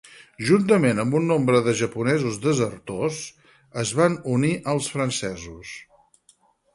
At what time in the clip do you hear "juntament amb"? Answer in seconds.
0.49-1.17